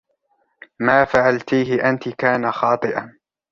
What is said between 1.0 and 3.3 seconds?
فعلتيهِ أنتِ كان خاطئاً.